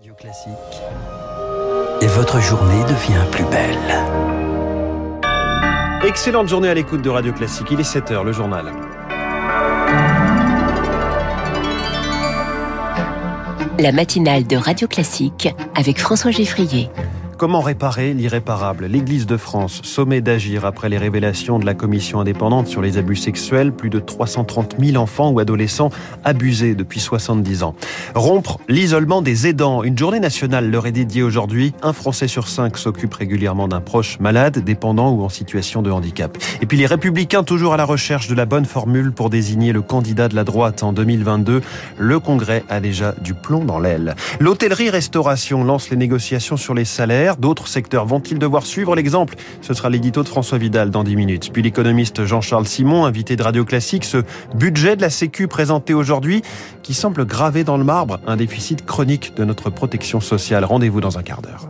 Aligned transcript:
Radio 0.00 0.14
Classique. 0.14 0.54
Et 2.00 2.06
votre 2.06 2.40
journée 2.40 2.82
devient 2.84 3.22
plus 3.30 3.44
belle. 3.44 3.76
Excellente 6.08 6.48
journée 6.48 6.70
à 6.70 6.74
l'écoute 6.74 7.02
de 7.02 7.10
Radio 7.10 7.34
Classique. 7.34 7.66
Il 7.70 7.80
est 7.80 7.82
7h, 7.82 8.24
le 8.24 8.32
journal. 8.32 8.72
La 13.78 13.92
matinale 13.92 14.46
de 14.46 14.56
Radio 14.56 14.88
Classique 14.88 15.50
avec 15.74 15.98
François 15.98 16.30
Geffrier. 16.30 16.88
Comment 17.40 17.62
réparer 17.62 18.12
l'irréparable? 18.12 18.84
L'Église 18.84 19.24
de 19.24 19.38
France 19.38 19.80
sommet 19.82 20.20
d'agir 20.20 20.66
après 20.66 20.90
les 20.90 20.98
révélations 20.98 21.58
de 21.58 21.64
la 21.64 21.72
commission 21.72 22.20
indépendante 22.20 22.66
sur 22.66 22.82
les 22.82 22.98
abus 22.98 23.16
sexuels. 23.16 23.72
Plus 23.72 23.88
de 23.88 23.98
330 23.98 24.76
000 24.78 25.02
enfants 25.02 25.30
ou 25.30 25.38
adolescents 25.38 25.88
abusés 26.22 26.74
depuis 26.74 27.00
70 27.00 27.62
ans. 27.62 27.74
Rompre 28.14 28.60
l'isolement 28.68 29.22
des 29.22 29.46
aidants. 29.46 29.82
Une 29.84 29.96
journée 29.96 30.20
nationale 30.20 30.70
leur 30.70 30.86
est 30.86 30.92
dédiée 30.92 31.22
aujourd'hui. 31.22 31.72
Un 31.80 31.94
Français 31.94 32.28
sur 32.28 32.46
cinq 32.46 32.76
s'occupe 32.76 33.14
régulièrement 33.14 33.68
d'un 33.68 33.80
proche 33.80 34.20
malade, 34.20 34.58
dépendant 34.58 35.10
ou 35.10 35.22
en 35.22 35.30
situation 35.30 35.80
de 35.80 35.90
handicap. 35.90 36.36
Et 36.60 36.66
puis 36.66 36.76
les 36.76 36.84
républicains 36.84 37.42
toujours 37.42 37.72
à 37.72 37.78
la 37.78 37.86
recherche 37.86 38.28
de 38.28 38.34
la 38.34 38.44
bonne 38.44 38.66
formule 38.66 39.12
pour 39.12 39.30
désigner 39.30 39.72
le 39.72 39.80
candidat 39.80 40.28
de 40.28 40.36
la 40.36 40.44
droite 40.44 40.82
en 40.82 40.92
2022. 40.92 41.62
Le 41.96 42.20
Congrès 42.20 42.64
a 42.68 42.80
déjà 42.80 43.14
du 43.22 43.32
plomb 43.32 43.64
dans 43.64 43.78
l'aile. 43.78 44.14
L'hôtellerie-restauration 44.40 45.64
lance 45.64 45.88
les 45.88 45.96
négociations 45.96 46.58
sur 46.58 46.74
les 46.74 46.84
salaires. 46.84 47.29
D'autres 47.38 47.68
secteurs 47.68 48.06
vont-ils 48.06 48.38
devoir 48.38 48.66
suivre 48.66 48.94
l'exemple? 48.94 49.34
Ce 49.60 49.74
sera 49.74 49.90
l'édito 49.90 50.22
de 50.22 50.28
François 50.28 50.58
Vidal 50.58 50.90
dans 50.90 51.04
10 51.04 51.16
minutes. 51.16 51.52
Puis 51.52 51.62
l'économiste 51.62 52.24
Jean-Charles 52.24 52.66
Simon, 52.66 53.04
invité 53.04 53.36
de 53.36 53.42
Radio 53.42 53.64
Classique, 53.64 54.04
ce 54.04 54.18
budget 54.54 54.96
de 54.96 55.02
la 55.02 55.10
Sécu 55.10 55.48
présenté 55.48 55.94
aujourd'hui 55.94 56.42
qui 56.82 56.94
semble 56.94 57.24
graver 57.24 57.64
dans 57.64 57.76
le 57.76 57.84
marbre 57.84 58.20
un 58.26 58.36
déficit 58.36 58.84
chronique 58.84 59.34
de 59.36 59.44
notre 59.44 59.70
protection 59.70 60.20
sociale. 60.20 60.64
Rendez-vous 60.64 61.00
dans 61.00 61.18
un 61.18 61.22
quart 61.22 61.42
d'heure. 61.42 61.68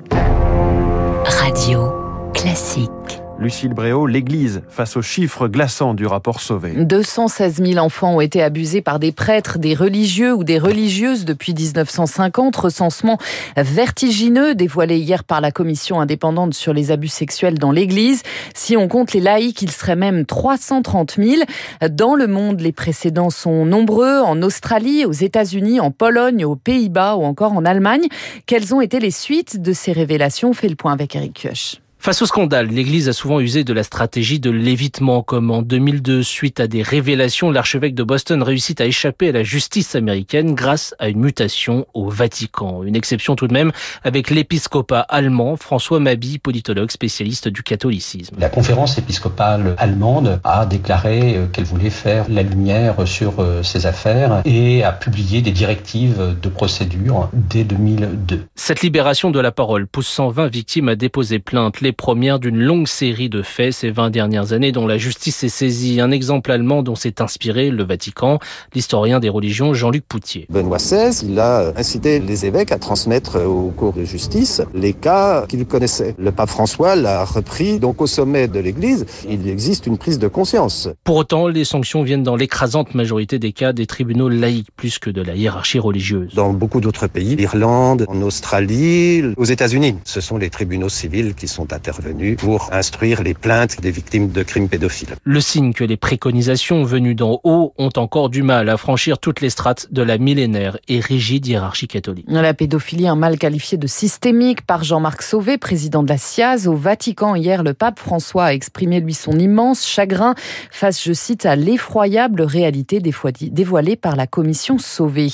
Radio 1.24 1.92
Classique. 2.34 3.19
Lucille 3.40 3.72
Bréau, 3.72 4.06
l'Église, 4.06 4.60
face 4.68 4.98
aux 4.98 5.02
chiffres 5.02 5.48
glaçants 5.48 5.94
du 5.94 6.04
rapport 6.06 6.42
Sauvé. 6.42 6.74
216 6.84 7.62
000 7.64 7.78
enfants 7.78 8.16
ont 8.16 8.20
été 8.20 8.42
abusés 8.42 8.82
par 8.82 8.98
des 8.98 9.12
prêtres, 9.12 9.58
des 9.58 9.74
religieux 9.74 10.34
ou 10.34 10.44
des 10.44 10.58
religieuses 10.58 11.24
depuis 11.24 11.54
1950. 11.54 12.54
Recensement 12.54 13.16
vertigineux 13.56 14.54
dévoilé 14.54 14.98
hier 14.98 15.24
par 15.24 15.40
la 15.40 15.52
commission 15.52 16.02
indépendante 16.02 16.52
sur 16.52 16.74
les 16.74 16.90
abus 16.90 17.08
sexuels 17.08 17.58
dans 17.58 17.72
l'Église. 17.72 18.22
Si 18.54 18.76
on 18.76 18.88
compte 18.88 19.14
les 19.14 19.20
laïcs, 19.20 19.62
il 19.62 19.70
serait 19.70 19.96
même 19.96 20.26
330 20.26 21.16
000. 21.16 21.42
Dans 21.90 22.14
le 22.14 22.26
monde, 22.26 22.60
les 22.60 22.72
précédents 22.72 23.30
sont 23.30 23.64
nombreux. 23.64 24.20
En 24.20 24.42
Australie, 24.42 25.06
aux 25.06 25.12
États-Unis, 25.12 25.80
en 25.80 25.90
Pologne, 25.90 26.44
aux 26.44 26.56
Pays-Bas 26.56 27.16
ou 27.16 27.22
encore 27.22 27.54
en 27.54 27.64
Allemagne. 27.64 28.06
Quelles 28.44 28.74
ont 28.74 28.82
été 28.82 29.00
les 29.00 29.10
suites 29.10 29.62
de 29.62 29.72
ces 29.72 29.92
révélations? 29.92 30.52
Fait 30.52 30.68
le 30.68 30.76
point 30.76 30.92
avec 30.92 31.16
Eric 31.16 31.32
Kioch. 31.32 31.80
Face 32.02 32.22
au 32.22 32.26
scandale, 32.26 32.68
l'Église 32.68 33.10
a 33.10 33.12
souvent 33.12 33.40
usé 33.40 33.62
de 33.62 33.74
la 33.74 33.82
stratégie 33.82 34.40
de 34.40 34.50
l'évitement, 34.50 35.22
comme 35.22 35.50
en 35.50 35.60
2002, 35.60 36.22
suite 36.22 36.58
à 36.58 36.66
des 36.66 36.80
révélations, 36.80 37.50
l'archevêque 37.50 37.94
de 37.94 38.02
Boston 38.02 38.42
réussit 38.42 38.80
à 38.80 38.86
échapper 38.86 39.28
à 39.28 39.32
la 39.32 39.42
justice 39.42 39.94
américaine 39.94 40.54
grâce 40.54 40.94
à 40.98 41.10
une 41.10 41.20
mutation 41.20 41.86
au 41.92 42.08
Vatican. 42.08 42.84
Une 42.84 42.96
exception 42.96 43.36
tout 43.36 43.48
de 43.48 43.52
même 43.52 43.70
avec 44.02 44.30
l'épiscopat 44.30 45.00
allemand, 45.10 45.56
François 45.56 46.00
Mabi, 46.00 46.38
politologue 46.38 46.90
spécialiste 46.90 47.48
du 47.48 47.62
catholicisme. 47.62 48.34
La 48.38 48.48
conférence 48.48 48.96
épiscopale 48.96 49.74
allemande 49.76 50.40
a 50.42 50.64
déclaré 50.64 51.36
euh, 51.36 51.48
qu'elle 51.48 51.66
voulait 51.66 51.90
faire 51.90 52.24
la 52.30 52.42
lumière 52.42 53.06
sur 53.06 53.40
euh, 53.40 53.62
ces 53.62 53.84
affaires 53.84 54.40
et 54.46 54.82
a 54.84 54.92
publié 54.92 55.42
des 55.42 55.52
directives 55.52 56.34
de 56.40 56.48
procédure 56.48 57.28
dès 57.34 57.64
2002. 57.64 58.46
Cette 58.54 58.80
libération 58.80 59.30
de 59.30 59.38
la 59.38 59.52
parole 59.52 59.86
pousse 59.86 60.08
120 60.08 60.46
victimes 60.46 60.88
à 60.88 60.96
déposer 60.96 61.40
plainte 61.40 61.82
les 61.82 61.89
premières 61.92 62.38
d'une 62.38 62.58
longue 62.58 62.86
série 62.86 63.28
de 63.28 63.42
faits 63.42 63.72
ces 63.72 63.90
20 63.90 64.10
dernières 64.10 64.52
années 64.52 64.72
dont 64.72 64.86
la 64.86 64.98
justice 64.98 65.42
est 65.44 65.48
saisie. 65.48 66.00
Un 66.00 66.10
exemple 66.10 66.50
allemand 66.50 66.82
dont 66.82 66.94
s'est 66.94 67.20
inspiré 67.20 67.70
le 67.70 67.84
Vatican, 67.84 68.38
l'historien 68.74 69.20
des 69.20 69.28
religions 69.28 69.74
Jean-Luc 69.74 70.04
Poutier. 70.06 70.46
Benoît 70.50 70.78
XVI, 70.78 71.26
il 71.26 71.38
a 71.38 71.72
incité 71.76 72.18
les 72.18 72.46
évêques 72.46 72.72
à 72.72 72.78
transmettre 72.78 73.38
au 73.44 73.70
cours 73.70 73.92
de 73.92 74.04
justice 74.04 74.62
les 74.74 74.92
cas 74.92 75.46
qu'il 75.48 75.64
connaissait. 75.66 76.14
Le 76.18 76.32
pape 76.32 76.50
François 76.50 76.96
l'a 76.96 77.24
repris, 77.24 77.78
donc 77.78 78.00
au 78.00 78.06
sommet 78.06 78.48
de 78.48 78.58
l'Église, 78.58 79.06
il 79.28 79.48
existe 79.48 79.86
une 79.86 79.98
prise 79.98 80.18
de 80.18 80.28
conscience. 80.28 80.88
Pour 81.04 81.16
autant, 81.16 81.48
les 81.48 81.64
sanctions 81.64 82.02
viennent 82.02 82.22
dans 82.22 82.36
l'écrasante 82.36 82.94
majorité 82.94 83.38
des 83.38 83.52
cas 83.52 83.72
des 83.72 83.86
tribunaux 83.86 84.28
laïcs 84.28 84.68
plus 84.76 84.98
que 84.98 85.10
de 85.10 85.22
la 85.22 85.34
hiérarchie 85.34 85.78
religieuse. 85.78 86.34
Dans 86.34 86.52
beaucoup 86.52 86.80
d'autres 86.80 87.06
pays, 87.06 87.36
l'Irlande, 87.36 88.04
en 88.08 88.20
Australie, 88.22 89.22
aux 89.36 89.44
États-Unis, 89.44 89.96
ce 90.04 90.20
sont 90.20 90.38
les 90.38 90.50
tribunaux 90.50 90.88
civils 90.88 91.34
qui 91.34 91.48
sont 91.48 91.72
intervenu 91.80 92.36
pour 92.36 92.68
instruire 92.72 93.22
les 93.22 93.32
plaintes 93.32 93.80
des 93.80 93.90
victimes 93.90 94.28
de 94.28 94.42
crimes 94.42 94.68
pédophiles. 94.68 95.14
Le 95.24 95.40
signe 95.40 95.72
que 95.72 95.82
les 95.82 95.96
préconisations 95.96 96.84
venues 96.84 97.14
d'en 97.14 97.40
haut 97.42 97.72
ont 97.78 97.90
encore 97.96 98.28
du 98.28 98.42
mal 98.42 98.68
à 98.68 98.76
franchir 98.76 99.18
toutes 99.18 99.40
les 99.40 99.48
strates 99.48 99.90
de 99.90 100.02
la 100.02 100.18
millénaire 100.18 100.76
et 100.88 101.00
rigide 101.00 101.46
hiérarchie 101.46 101.88
catholique. 101.88 102.26
La 102.28 102.52
pédophilie, 102.52 103.08
un 103.08 103.16
mal 103.16 103.38
qualifié 103.38 103.78
de 103.78 103.86
systémique 103.86 104.66
par 104.66 104.84
Jean-Marc 104.84 105.22
Sauvé, 105.22 105.56
président 105.56 106.02
de 106.02 106.10
la 106.10 106.18
SIAZ. 106.18 106.68
Au 106.68 106.74
Vatican, 106.74 107.34
hier, 107.34 107.62
le 107.62 107.72
pape 107.72 107.98
François 107.98 108.46
a 108.46 108.52
exprimé, 108.52 109.00
lui, 109.00 109.14
son 109.14 109.38
immense 109.38 109.86
chagrin 109.86 110.34
face, 110.70 111.02
je 111.02 111.14
cite, 111.14 111.46
à 111.46 111.56
l'effroyable 111.56 112.42
réalité 112.42 113.00
dévoilée 113.00 113.96
par 113.96 114.16
la 114.16 114.26
commission 114.26 114.76
Sauvé. 114.76 115.28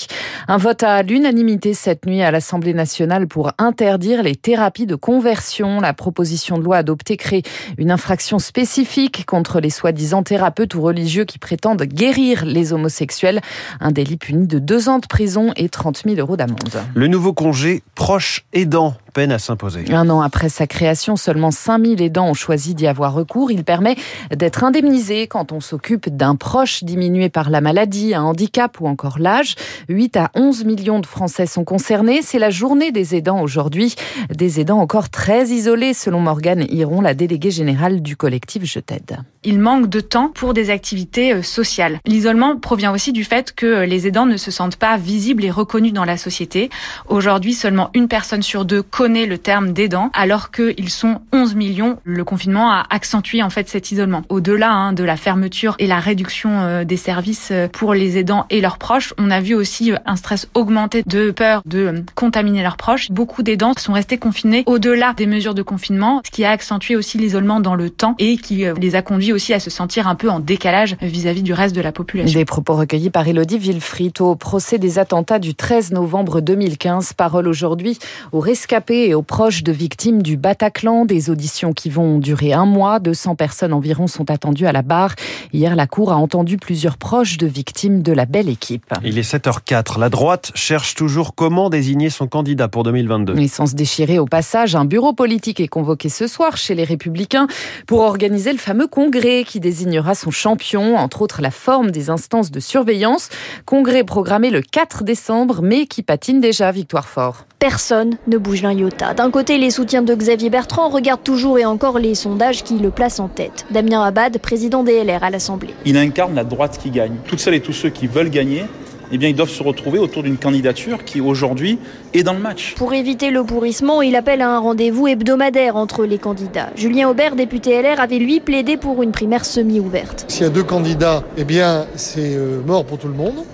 Un 0.47 0.59
vote 0.59 0.85
à 0.85 1.03
l'unanimité 1.03 1.75
cette 1.75 2.07
nuit 2.07 2.23
à 2.23 2.31
l'Assemblée 2.31 2.75
nationale 2.75 3.27
pour 3.27 3.51
interdire 3.59 4.23
les 4.23 4.37
thérapies 4.37 4.87
de 4.87 4.95
conversion. 4.95 5.81
La 5.81 5.93
proposition 5.93 6.36
de 6.37 6.63
loi 6.63 6.77
adoptée 6.77 7.17
crée 7.17 7.43
une 7.79 7.91
infraction 7.91 8.39
spécifique 8.39 9.25
contre 9.27 9.61
les 9.61 9.71
soi-disant 9.71 10.23
thérapeutes 10.23 10.75
ou 10.75 10.83
religieux 10.83 11.25
qui 11.25 11.39
prétendent 11.39 11.83
guérir 11.83 12.45
les 12.45 12.73
homosexuels. 12.73 13.41
Un 13.81 13.91
délit 13.91 14.17
puni 14.17 14.47
de 14.47 14.59
deux 14.59 14.89
ans 14.89 14.99
de 14.99 15.07
prison 15.07 15.53
et 15.57 15.69
30 15.69 16.03
000 16.05 16.17
euros 16.17 16.37
d'amende. 16.37 16.83
Le 16.95 17.07
nouveau 17.07 17.33
congé 17.33 17.83
proche 17.95 18.45
aidant 18.53 18.95
peine 19.17 19.33
à 19.33 19.39
s'imposer. 19.39 19.87
Un 19.91 20.11
an 20.11 20.21
après 20.21 20.51
sa 20.51 20.67
création, 20.67 21.17
seulement 21.17 21.51
5000 21.51 22.03
aidants 22.03 22.29
ont 22.29 22.35
choisi 22.35 22.75
d'y 22.75 22.87
avoir 22.87 23.15
recours. 23.15 23.51
Il 23.51 23.65
permet 23.65 23.97
d'être 24.31 24.63
indemnisé 24.63 25.27
quand 25.27 25.53
on 25.53 25.61
s'occupe 25.61 26.15
d'un 26.15 26.37
proche 26.37 26.85
diminué 26.85 27.31
par 27.31 27.49
la 27.49 27.63
maladie, 27.63 28.15
un 28.15 28.25
handicap 28.25 28.79
ou 28.79 28.87
encore 28.87 29.19
l'âge. 29.19 29.55
8 29.89 30.19
à 30.19 30.31
11 30.35 30.67
millions 30.67 31.01
de 31.01 31.07
Français 31.07 31.47
sont 31.47 31.65
concernés. 31.65 32.21
C'est 32.21 32.39
la 32.39 32.51
journée 32.51 32.93
des 32.93 33.15
aidants 33.15 33.41
aujourd'hui. 33.41 33.95
Des 34.35 34.61
aidants 34.61 34.81
encore 34.81 35.09
très 35.09 35.47
isolés, 35.47 35.95
selon 35.95 36.21
Morgane 36.27 36.67
Hiron, 36.69 37.03
la 37.03 37.15
déléguée 37.15 37.53
générale 37.53 38.03
du 38.03 38.17
collectif 38.17 38.65
Je 38.65 38.81
t'aide. 38.81 39.19
Il 39.45 39.61
manque 39.61 39.89
de 39.89 40.01
temps 40.01 40.33
pour 40.35 40.55
des 40.55 40.71
activités 40.71 41.33
euh, 41.33 41.41
sociales. 41.41 42.01
L'isolement 42.05 42.57
provient 42.57 42.93
aussi 42.93 43.13
du 43.13 43.23
fait 43.23 43.55
que 43.55 43.65
euh, 43.65 43.87
les 43.87 44.09
aidants 44.09 44.27
ne 44.27 44.37
se 44.37 44.51
sentent 44.51 44.75
pas 44.75 44.97
visibles 44.97 45.45
et 45.45 45.53
reconnus 45.53 45.93
dans 45.93 46.05
la 46.05 46.17
société. 46.17 46.69
Aujourd'hui, 47.07 47.55
seulement 47.55 47.91
une 47.95 48.09
personne 48.09 48.43
sur 48.43 48.65
deux 48.65 48.83
connaît 48.83 49.27
le 49.27 49.39
terme 49.39 49.73
d'aidant, 49.73 50.11
alors 50.15 50.51
qu'ils 50.51 50.91
sont 50.91 51.21
11 51.33 51.55
millions. 51.55 52.01
Le 52.03 52.25
confinement 52.25 52.73
a 52.73 52.87
accentué 52.91 53.41
en 53.41 53.51
fait 53.51 53.69
cet 53.69 53.93
isolement. 53.93 54.23
Au-delà 54.29 54.73
hein, 54.73 54.93
de 54.93 55.05
la 55.05 55.17
fermeture 55.17 55.77
et 55.79 55.87
la 55.87 56.01
réduction 56.01 56.51
euh, 56.63 56.83
des 56.83 56.97
services 56.97 57.53
pour 57.73 57.95
les 57.95 58.19
aidants 58.19 58.47
et 58.51 58.61
leurs 58.61 58.79
proches, 58.79 59.15
on 59.17 59.31
a 59.31 59.41
vu 59.41 59.55
aussi 59.55 59.93
un 60.05 60.17
stress 60.17 60.49
augmenté 60.55 61.05
de 61.07 61.31
peur 61.31 61.63
de 61.67 62.03
contaminer 62.17 62.65
leurs 62.65 62.79
proches. 62.79 63.13
Beaucoup 63.13 63.45
d'aidants 63.45 63.75
sont 63.79 63.93
restés 63.93 64.19
confinés 64.19 64.65
au-delà 64.67 65.13
des 65.13 65.27
mesures 65.27 65.55
de 65.55 65.63
confinement, 65.63 66.16
ce 66.25 66.31
qui 66.31 66.45
a 66.45 66.51
accentué 66.51 66.97
aussi 66.97 67.19
l'isolement 67.19 67.61
dans 67.61 67.75
le 67.75 67.91
temps 67.91 68.15
et 68.19 68.37
qui 68.37 68.65
les 68.81 68.95
a 68.95 69.03
conduits 69.03 69.33
aussi 69.33 69.53
à 69.53 69.61
se 69.61 69.71
sentir 69.71 70.09
un 70.09 70.15
peu 70.15 70.31
en 70.31 70.41
décalage 70.41 70.97
vis-à-vis 71.01 71.43
du 71.43 71.53
reste 71.53 71.75
de 71.75 71.81
la 71.81 71.93
population. 71.93 72.39
Des 72.39 72.45
propos 72.45 72.75
recueillis 72.75 73.11
par 73.11 73.27
Elodie 73.27 73.59
Villefrit 73.59 74.13
au 74.21 74.35
procès 74.35 74.79
des 74.79 74.99
attentats 74.99 75.39
du 75.39 75.55
13 75.55 75.93
novembre 75.93 76.41
2015. 76.41 77.13
Parole 77.15 77.49
aujourd'hui 77.49 77.99
aux 78.33 78.41
rescapés 78.41 79.09
et 79.09 79.15
aux 79.15 79.23
proches 79.23 79.63
de 79.63 79.73
victimes 79.73 80.23
du 80.23 80.37
Bataclan. 80.37 81.05
Des 81.05 81.31
auditions 81.31 81.73
qui 81.73 81.91
vont 81.91 82.19
durer 82.19 82.53
un 82.53 82.67
mois. 82.67 82.99
200 82.99 83.35
personnes 83.37 83.73
environ 83.73 84.07
sont 84.07 84.31
attendues 84.31 84.67
à 84.67 84.73
la 84.73 84.83
barre. 84.83 85.15
Hier, 85.53 85.77
la 85.77 85.87
Cour 85.87 86.13
a 86.13 86.17
entendu 86.17 86.57
plusieurs 86.57 86.97
proches 86.97 87.39
de 87.39 87.47
victimes 87.47 88.03
de 88.03 88.13
la 88.13 88.27
belle 88.27 88.49
équipe. 88.49 88.93
Il 89.05 89.19
est 89.19 89.31
7h04. 89.31 89.99
La 89.99 90.09
droite 90.09 90.53
cherche 90.55 90.95
toujours 90.95 91.35
comment 91.35 91.71
désigner 91.71 92.11
son 92.11 92.27
candidat 92.27 92.69
pour 92.69 92.83
2022. 92.83 93.39
Et 93.39 93.49
sans 93.49 93.67
se 93.67 93.75
déchirer 93.75 94.19
au 94.19 94.27
passage, 94.27 94.75
un 94.75 94.85
bureau 94.85 95.13
politique 95.13 95.61
est 95.61 95.69
convoqué 95.69 96.06
ce 96.09 96.27
soir 96.27 96.57
chez 96.57 96.75
les 96.75 96.85
Républicains 96.85 97.47
pour 97.87 98.01
organiser 98.01 98.53
le 98.53 98.59
fameux 98.59 98.87
congrès 98.87 99.45
qui 99.45 99.61
désignera 99.61 100.15
son 100.15 100.31
champion, 100.31 100.97
entre 100.97 101.23
autres 101.23 101.43
la 101.43 101.51
forme 101.51 101.91
des 101.91 102.11
instances 102.11 102.51
de 102.51 102.61
surveillance. 102.61 103.29
Congrès 103.65 104.05
programmé 104.05 104.51
le 104.51 104.63
4 104.63 105.05
décembre, 105.05 105.61
mais 105.63 105.87
qui 105.87 106.03
patine 106.03 106.41
déjà, 106.41 106.71
Victoire 106.71 107.09
Fort. 107.09 107.47
Personne 107.59 108.17
ne 108.27 108.39
bouge 108.39 108.63
d'un 108.63 108.73
iota. 108.73 109.15
D'un 109.15 109.31
côté, 109.31 109.59
les 109.59 109.71
soutiens 109.71 110.03
de 110.03 110.15
Xavier 110.15 110.51
Bertrand 110.51 110.89
regardent 110.89 111.25
toujours 111.25 111.59
et 111.59 111.65
encore 111.65 111.99
les 111.99 112.15
sondages 112.15 112.63
qui 112.63 112.79
le 112.79 112.91
placent 112.91 113.21
en 113.21 113.29
tête. 113.29 113.67
Damien 113.71 114.03
Abad, 114.03 114.39
président 114.39 114.83
des 114.83 115.03
LR 115.03 115.25
à 115.25 115.31
l'Assemblée. 115.31 115.75
Il 115.85 115.97
incarne 115.97 116.35
la 116.35 116.45
droite 116.45 116.79
qui 116.83 116.91
gagne. 116.91 117.17
Toutes 117.27 117.41
celles 117.41 117.55
et 117.55 117.61
tous 117.61 117.73
ceux 117.73 117.91
qui 117.91 118.07
veulent 118.07 118.31
gagner 118.31 118.65
eh 119.13 119.19
bien, 119.19 119.29
ils 119.29 119.35
doivent 119.35 119.51
se 119.51 119.63
retrouver 119.63 119.99
autour 119.99 120.23
d'une 120.23 120.37
candidature 120.37 121.05
qui 121.05 121.21
aujourd'hui 121.21 121.79
est 122.15 122.23
dans 122.23 122.33
le 122.33 122.41
match. 122.41 122.75
Pour 122.77 122.93
éviter 122.93 123.31
le 123.31 123.45
pourrissement, 123.45 124.03
il 124.03 124.17
appelle 124.17 124.43
à 124.43 124.51
un 124.51 124.59
rendez-vous 124.59 125.07
hebdomadaire 125.07 125.77
entre 125.77 126.05
les 126.05 126.19
candidats. 126.19 126.71
Julien 126.77 127.09
Aubert, 127.09 127.37
député 127.37 127.81
LR, 127.81 128.01
avait 128.01 128.19
lui 128.19 128.41
plaidé 128.41 128.77
pour 128.77 129.03
une 129.03 129.13
primaire 129.13 129.45
semi-ouverte. 129.45 130.25
S'il 130.29 130.43
y 130.43 130.47
a 130.47 130.51
deux 130.51 130.65
candidats, 130.65 131.25
eh 131.37 131.45
bien, 131.45 131.87
c'est 131.95 132.35
euh, 132.35 132.61
mort 132.67 132.85
pour 132.85 132.99
tout 132.99 133.09
le 133.09 133.15
monde. 133.15 133.45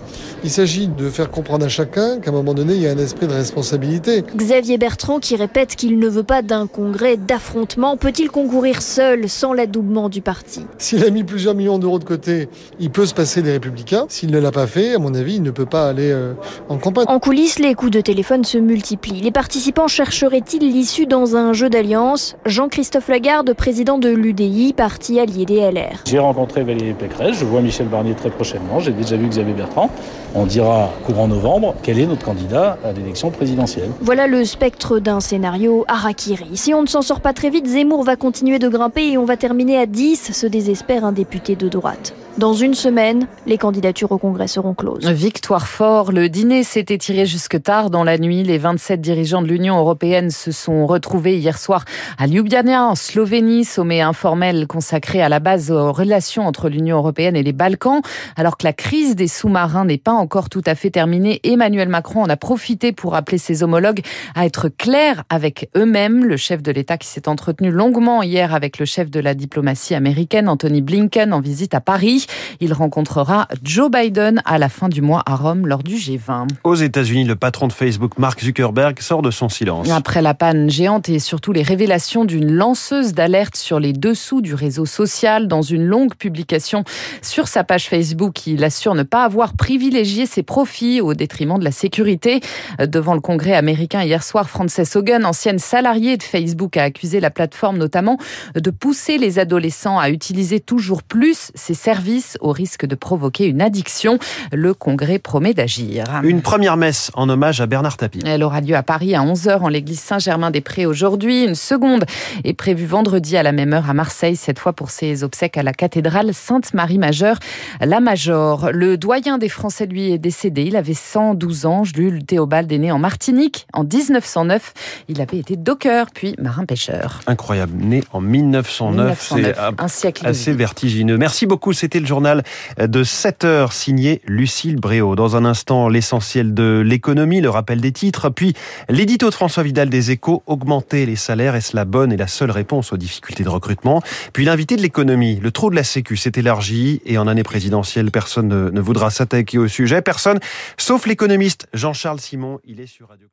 Il 0.44 0.50
s'agit 0.50 0.88
de 0.88 1.08
faire 1.08 1.30
comprendre 1.30 1.64
à 1.64 1.68
chacun 1.68 2.18
qu'à 2.18 2.30
un 2.30 2.32
moment 2.32 2.52
donné, 2.52 2.74
il 2.74 2.80
y 2.80 2.88
a 2.88 2.90
un 2.90 2.98
esprit 2.98 3.28
de 3.28 3.32
responsabilité. 3.32 4.24
Xavier 4.34 4.76
Bertrand, 4.76 5.20
qui 5.20 5.36
répète 5.36 5.76
qu'il 5.76 6.00
ne 6.00 6.08
veut 6.08 6.24
pas 6.24 6.42
d'un 6.42 6.66
congrès 6.66 7.16
d'affrontement, 7.16 7.96
peut-il 7.96 8.28
concourir 8.28 8.82
seul 8.82 9.28
sans 9.28 9.52
l'adoubement 9.52 10.08
du 10.08 10.20
parti? 10.20 10.62
S'il 10.78 11.04
a 11.04 11.10
mis 11.10 11.22
plusieurs 11.22 11.54
millions 11.54 11.78
d'euros 11.78 12.00
de 12.00 12.04
côté, 12.04 12.48
il 12.80 12.90
peut 12.90 13.06
se 13.06 13.14
passer 13.14 13.40
des 13.42 13.52
républicains. 13.52 14.06
S'il 14.08 14.32
ne 14.32 14.40
l'a 14.40 14.50
pas 14.50 14.66
fait, 14.66 14.96
à 14.96 14.98
mon 14.98 15.14
avis, 15.14 15.36
il 15.36 15.42
ne 15.44 15.52
peut 15.52 15.64
pas 15.64 15.88
aller 15.88 16.10
euh, 16.10 16.34
en 16.68 16.76
campagne. 16.76 17.04
En 17.06 17.20
coulisses, 17.20 17.60
les 17.60 17.74
coups 17.74 17.92
de 17.92 18.00
téléphone 18.00 18.42
se 18.42 18.58
multiplient. 18.58 19.20
Les 19.20 19.30
participants 19.30 19.86
chercheraient-ils 19.86 20.72
l'issue 20.72 21.06
dans 21.06 21.36
un 21.36 21.52
jeu 21.52 21.70
d'alliance? 21.70 22.34
Jean-Christophe 22.46 23.06
Lagarde, 23.06 23.54
président 23.54 23.96
de 23.96 24.08
l'UDI, 24.08 24.72
parti 24.72 25.20
allié 25.20 25.44
des 25.44 25.60
LR. 25.70 26.02
J'ai 26.04 26.18
rencontré 26.18 26.64
Valérie 26.64 26.94
Pécresse, 26.94 27.36
je 27.38 27.44
vois 27.44 27.60
Michel 27.60 27.86
Barnier 27.86 28.14
très 28.14 28.30
prochainement, 28.30 28.80
j'ai 28.80 28.90
déjà 28.90 29.16
vu 29.16 29.28
Xavier 29.28 29.54
Bertrand. 29.54 29.88
On 30.34 30.46
dira 30.46 30.90
courant 31.04 31.28
novembre 31.28 31.74
quel 31.82 31.98
est 31.98 32.06
notre 32.06 32.24
candidat 32.24 32.78
à 32.84 32.92
l'élection 32.92 33.30
présidentielle. 33.30 33.90
Voilà 34.00 34.26
le 34.26 34.46
spectre 34.46 34.98
d'un 34.98 35.20
scénario 35.20 35.84
harakiri. 35.88 36.56
Si 36.56 36.72
on 36.72 36.80
ne 36.80 36.86
s'en 36.86 37.02
sort 37.02 37.20
pas 37.20 37.34
très 37.34 37.50
vite, 37.50 37.66
Zemmour 37.66 38.02
va 38.02 38.16
continuer 38.16 38.58
de 38.58 38.68
grimper 38.68 39.12
et 39.12 39.18
on 39.18 39.26
va 39.26 39.36
terminer 39.36 39.76
à 39.76 39.84
10, 39.84 40.32
se 40.32 40.46
désespère 40.46 41.04
un 41.04 41.12
député 41.12 41.54
de 41.54 41.68
droite. 41.68 42.14
Dans 42.38 42.54
une 42.54 42.72
semaine, 42.72 43.26
les 43.46 43.58
candidatures 43.58 44.10
au 44.10 44.16
Congrès 44.16 44.46
seront 44.46 44.72
closes. 44.72 45.06
Victoire 45.06 45.68
fort, 45.68 46.12
le 46.12 46.30
dîner 46.30 46.62
s'est 46.62 46.86
étiré 46.88 47.26
jusque 47.26 47.62
tard 47.62 47.90
dans 47.90 48.04
la 48.04 48.16
nuit. 48.16 48.42
Les 48.42 48.56
27 48.56 49.02
dirigeants 49.02 49.42
de 49.42 49.48
l'Union 49.48 49.76
européenne 49.76 50.30
se 50.30 50.50
sont 50.50 50.86
retrouvés 50.86 51.36
hier 51.36 51.58
soir 51.58 51.84
à 52.16 52.26
Ljubljana, 52.26 52.86
en 52.86 52.94
Slovénie, 52.94 53.66
sommet 53.66 54.00
informel 54.00 54.66
consacré 54.66 55.20
à 55.20 55.28
la 55.28 55.40
base 55.40 55.70
aux 55.70 55.92
relations 55.92 56.46
entre 56.46 56.70
l'Union 56.70 56.96
européenne 56.96 57.36
et 57.36 57.42
les 57.42 57.52
Balkans. 57.52 58.00
Alors 58.34 58.56
que 58.56 58.64
la 58.64 58.72
crise 58.72 59.14
des 59.14 59.28
sous-marins 59.28 59.84
n'est 59.84 59.98
pas 59.98 60.12
encore 60.22 60.48
tout 60.48 60.62
à 60.64 60.74
fait 60.76 60.90
terminée, 60.90 61.40
Emmanuel 61.42 61.88
Macron 61.88 62.22
en 62.22 62.28
a 62.28 62.36
profité 62.36 62.92
pour 62.92 63.16
appeler 63.16 63.38
ses 63.38 63.64
homologues 63.64 64.00
à 64.36 64.46
être 64.46 64.68
clairs 64.68 65.24
avec 65.28 65.68
eux-mêmes. 65.76 66.24
Le 66.24 66.36
chef 66.36 66.62
de 66.62 66.70
l'État 66.70 66.96
qui 66.96 67.08
s'est 67.08 67.28
entretenu 67.28 67.70
longuement 67.72 68.22
hier 68.22 68.54
avec 68.54 68.78
le 68.78 68.86
chef 68.86 69.10
de 69.10 69.18
la 69.18 69.34
diplomatie 69.34 69.94
américaine, 69.96 70.48
Anthony 70.48 70.80
Blinken, 70.80 71.32
en 71.32 71.40
visite 71.40 71.74
à 71.74 71.80
Paris. 71.80 72.26
Il 72.60 72.72
rencontrera 72.72 73.48
Joe 73.64 73.90
Biden 73.90 74.42
à 74.44 74.58
la 74.58 74.68
fin 74.68 74.88
du 74.88 75.02
mois 75.02 75.22
à 75.26 75.34
Rome 75.34 75.66
lors 75.66 75.82
du 75.82 75.96
G20. 75.96 76.48
Aux 76.62 76.76
États-Unis, 76.76 77.24
le 77.24 77.34
patron 77.34 77.66
de 77.66 77.72
Facebook, 77.72 78.16
Mark 78.18 78.40
Zuckerberg, 78.42 79.00
sort 79.00 79.22
de 79.22 79.32
son 79.32 79.48
silence. 79.48 79.90
Après 79.90 80.22
la 80.22 80.34
panne 80.34 80.70
géante 80.70 81.08
et 81.08 81.18
surtout 81.18 81.52
les 81.52 81.62
révélations 81.62 82.24
d'une 82.24 82.52
lanceuse 82.52 83.12
d'alerte 83.12 83.56
sur 83.56 83.80
les 83.80 83.92
dessous 83.92 84.40
du 84.40 84.54
réseau 84.54 84.86
social, 84.86 85.48
dans 85.48 85.62
une 85.62 85.84
longue 85.84 86.14
publication 86.14 86.84
sur 87.22 87.48
sa 87.48 87.64
page 87.64 87.88
Facebook, 87.88 88.46
il 88.46 88.62
assure 88.62 88.94
ne 88.94 89.02
pas 89.02 89.24
avoir 89.24 89.54
privilégié 89.54 90.11
ses 90.26 90.42
profits 90.42 91.00
au 91.00 91.14
détriment 91.14 91.58
de 91.58 91.64
la 91.64 91.72
sécurité. 91.72 92.40
Devant 92.78 93.14
le 93.14 93.20
Congrès 93.20 93.54
américain 93.54 94.02
hier 94.02 94.22
soir, 94.22 94.48
Frances 94.48 94.96
Hogan, 94.96 95.24
ancienne 95.24 95.58
salariée 95.58 96.16
de 96.16 96.22
Facebook, 96.22 96.76
a 96.76 96.84
accusé 96.84 97.20
la 97.20 97.30
plateforme 97.30 97.78
notamment 97.78 98.18
de 98.54 98.70
pousser 98.70 99.18
les 99.18 99.38
adolescents 99.38 99.98
à 99.98 100.10
utiliser 100.10 100.60
toujours 100.60 101.02
plus 101.02 101.50
ses 101.54 101.74
services 101.74 102.36
au 102.40 102.52
risque 102.52 102.86
de 102.86 102.94
provoquer 102.94 103.46
une 103.46 103.62
addiction. 103.62 104.18
Le 104.52 104.74
Congrès 104.74 105.18
promet 105.18 105.54
d'agir. 105.54 106.04
Une 106.22 106.42
première 106.42 106.76
messe 106.76 107.10
en 107.14 107.28
hommage 107.28 107.60
à 107.60 107.66
Bernard 107.66 107.96
Tapie. 107.96 108.20
Elle 108.24 108.42
aura 108.42 108.60
lieu 108.60 108.74
à 108.74 108.82
Paris 108.82 109.14
à 109.14 109.22
11h 109.22 109.60
en 109.60 109.68
l'église 109.68 110.00
Saint-Germain-des-Prés 110.00 110.86
aujourd'hui. 110.86 111.44
Une 111.44 111.54
seconde 111.54 112.04
est 112.44 112.54
prévue 112.54 112.86
vendredi 112.86 113.36
à 113.36 113.42
la 113.42 113.52
même 113.52 113.72
heure 113.72 113.88
à 113.88 113.94
Marseille, 113.94 114.36
cette 114.36 114.58
fois 114.58 114.72
pour 114.72 114.90
ses 114.90 115.24
obsèques 115.24 115.56
à 115.56 115.62
la 115.62 115.72
cathédrale 115.72 116.34
Sainte-Marie-Majeure, 116.34 117.38
la 117.80 118.00
Major. 118.00 118.70
Le 118.72 118.96
doyen 118.96 119.38
des 119.38 119.48
Français, 119.48 119.86
lui, 119.86 120.01
est 120.10 120.18
décédé. 120.18 120.62
Il 120.62 120.76
avait 120.76 120.94
112 120.94 121.66
ans. 121.66 121.84
Jules 121.84 122.24
Théobald 122.24 122.70
est 122.72 122.78
né 122.78 122.90
en 122.90 122.98
Martinique 122.98 123.66
en 123.72 123.84
1909. 123.84 124.74
Il 125.08 125.20
avait 125.20 125.38
été 125.38 125.56
docker, 125.56 126.06
puis 126.12 126.34
marin-pêcheur. 126.38 127.20
Incroyable. 127.26 127.72
Né 127.76 128.02
en 128.12 128.20
1909. 128.20 129.32
1909 129.32 129.74
un 129.78 129.88
siècle 129.88 130.26
assez 130.26 130.52
vertigineux. 130.52 131.18
Merci 131.18 131.46
beaucoup. 131.46 131.72
C'était 131.72 132.00
le 132.00 132.06
journal 132.06 132.42
de 132.78 133.04
7 133.04 133.44
heures 133.44 133.72
signé 133.72 134.20
Lucille 134.26 134.76
Bréau. 134.76 135.14
Dans 135.14 135.36
un 135.36 135.44
instant, 135.44 135.88
l'essentiel 135.88 136.54
de 136.54 136.82
l'économie, 136.84 137.40
le 137.40 137.50
rappel 137.50 137.80
des 137.80 137.92
titres, 137.92 138.30
puis 138.30 138.54
l'édito 138.88 139.28
de 139.28 139.34
François 139.34 139.62
Vidal 139.62 139.88
des 139.88 140.10
Échos, 140.10 140.42
augmenter 140.46 141.06
les 141.06 141.16
salaires, 141.16 141.54
est-ce 141.54 141.76
la 141.76 141.84
bonne 141.84 142.12
et 142.12 142.16
la 142.16 142.26
seule 142.26 142.50
réponse 142.50 142.92
aux 142.92 142.96
difficultés 142.96 143.44
de 143.44 143.48
recrutement? 143.48 144.02
Puis 144.32 144.44
l'invité 144.44 144.76
de 144.76 144.82
l'économie, 144.82 145.38
le 145.40 145.50
trou 145.50 145.70
de 145.70 145.76
la 145.76 145.84
sécu 145.84 146.16
s'est 146.16 146.32
élargi 146.36 147.00
et 147.04 147.18
en 147.18 147.26
année 147.26 147.42
présidentielle, 147.42 148.10
personne 148.10 148.48
ne, 148.48 148.80
voudra 148.80 149.10
s'attaquer 149.10 149.58
au 149.58 149.68
Personne, 150.00 150.38
sauf 150.78 151.06
l'économiste 151.06 151.68
Jean-Charles 151.74 152.20
Simon. 152.20 152.60
Il 152.64 152.80
est 152.80 152.86
sur 152.86 153.08
Radio 153.08 153.28